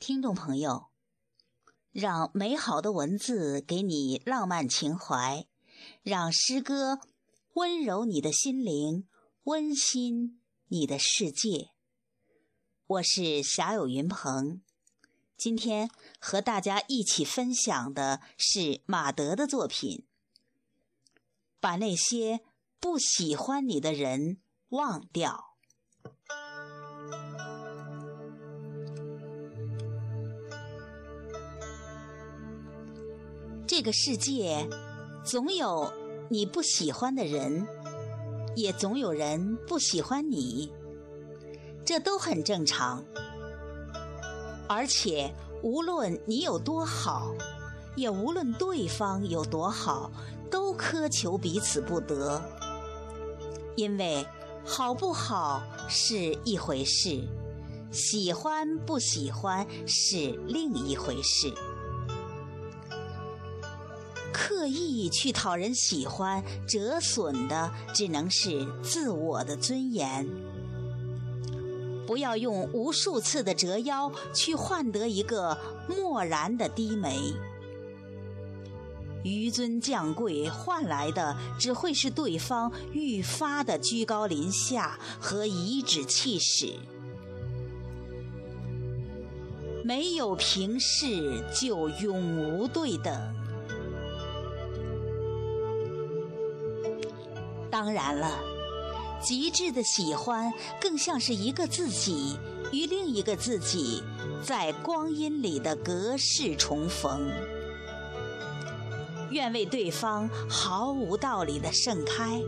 [0.00, 0.88] 听众朋友，
[1.92, 5.46] 让美好的文字给你浪漫情怀，
[6.02, 7.00] 让诗歌
[7.52, 9.06] 温柔你的心灵，
[9.42, 11.72] 温馨你的世界。
[12.86, 14.62] 我是侠友云鹏，
[15.36, 20.06] 今天和大家一起分享的是马德的作品，
[21.60, 22.40] 把那些
[22.80, 24.40] 不喜欢你的人
[24.70, 25.49] 忘掉。
[33.70, 34.68] 这个世界
[35.22, 35.92] 总有
[36.28, 37.68] 你不喜欢的人，
[38.56, 40.72] 也总有人不喜欢你，
[41.84, 43.04] 这都很正常。
[44.68, 47.32] 而且，无论你有多好，
[47.94, 50.10] 也无论对方有多好，
[50.50, 52.42] 都苛求彼此不得。
[53.76, 54.26] 因为
[54.64, 57.22] 好不好是一回事，
[57.92, 61.54] 喜欢不喜欢是另一回事。
[64.32, 70.28] 刻意去讨人喜欢，折损的只能是自我的尊严。
[72.06, 75.56] 不要用无数次的折腰去换得一个
[75.88, 77.32] 漠然的低眉。
[79.22, 86.74] 纡尊降贵换来的只会是对方愈发的居高临下和颐指气使。
[89.84, 93.12] 没有平视，就永无对等。
[97.82, 98.38] 当然了，
[99.22, 102.38] 极致的喜欢更像是一个自己
[102.72, 104.02] 与另一个自己
[104.44, 107.32] 在光阴里的隔世重逢，
[109.30, 112.38] 愿为对方毫无道理的盛开，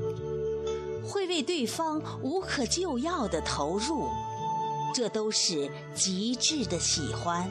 [1.03, 4.06] 会为对方无可救药的投入，
[4.92, 7.48] 这都是极致的喜欢。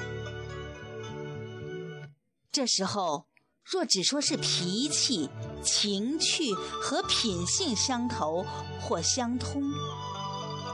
[2.52, 3.31] 这时候。
[3.64, 5.30] 若只说是脾气、
[5.64, 8.46] 情趣和品性相投
[8.82, 9.64] 或相通，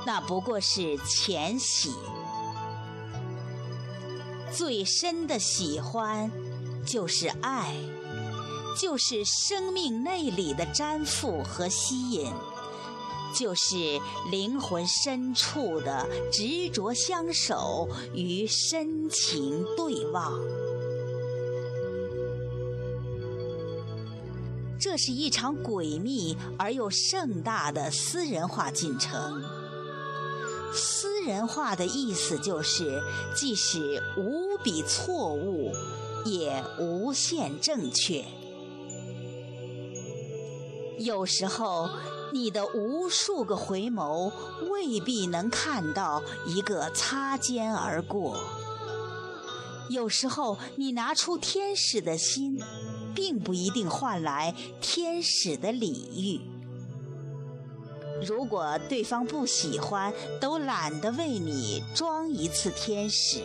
[0.05, 1.93] 那不过是浅喜。
[4.51, 6.31] 最深的喜欢，
[6.85, 7.75] 就是爱，
[8.79, 12.31] 就是生命内里的粘附和吸引，
[13.35, 13.99] 就是
[14.31, 20.33] 灵魂深处的执着相守与深情对望。
[24.89, 29.43] 这是一场诡秘而又盛大的私人化进程。
[30.73, 33.01] 私人化的意思就是，
[33.35, 35.73] 即使无比错误，
[36.23, 38.23] 也无限正确。
[40.99, 41.89] 有时候，
[42.31, 44.31] 你的无数个回眸
[44.71, 48.39] 未必能看到一个擦肩而过。
[49.89, 52.63] 有时候，你拿出天使的心。
[53.17, 56.39] 并不一定换来天使的礼遇。
[58.23, 63.41] 如果对方不喜欢，都懒得为你装一次天使。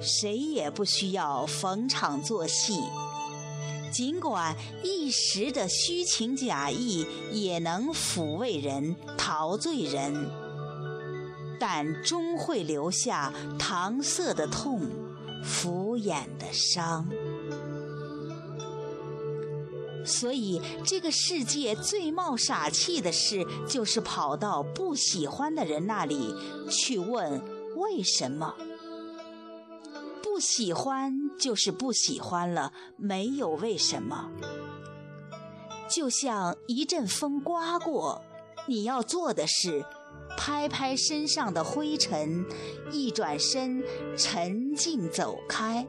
[0.00, 2.80] 谁也不需要逢场作戏，
[3.92, 10.28] 尽管一时的虚情假意也能抚慰人、陶醉人，
[11.60, 14.82] 但终会留下搪塞的痛、
[15.42, 17.08] 敷衍的伤。
[20.04, 26.34] 所以，这个世界最冒傻气的事，就是跑到不喜欢的人那里
[26.70, 27.42] 去问
[27.76, 28.54] 为什么。
[30.22, 34.30] 不喜欢就是不喜欢了，没有为什么。
[35.88, 38.20] 就像一阵风刮过，
[38.66, 39.84] 你要做的是
[40.36, 42.44] 拍拍身上的灰尘，
[42.90, 43.84] 一转身，
[44.16, 45.86] 沉静走开。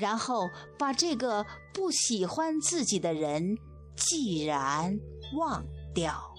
[0.00, 3.56] 然后把这个不喜欢自己的人，
[3.94, 4.98] 既然
[5.36, 6.29] 忘掉。